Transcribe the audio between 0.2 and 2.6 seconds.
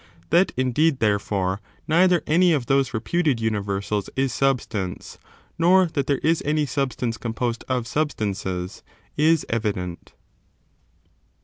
^ That, indeed, therefore, neither any